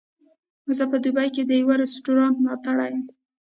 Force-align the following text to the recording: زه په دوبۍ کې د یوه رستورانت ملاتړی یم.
زه 0.77 0.83
په 0.91 0.97
دوبۍ 1.03 1.27
کې 1.35 1.43
د 1.45 1.51
یوه 1.61 1.75
رستورانت 1.83 2.35
ملاتړی 2.39 2.89
یم. 2.93 3.03